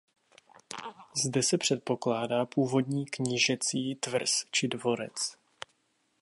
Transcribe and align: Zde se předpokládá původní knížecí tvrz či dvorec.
Zde 1.23 1.43
se 1.43 1.57
předpokládá 1.57 2.45
původní 2.45 3.05
knížecí 3.05 3.95
tvrz 3.95 4.45
či 4.51 4.67
dvorec. 4.67 5.35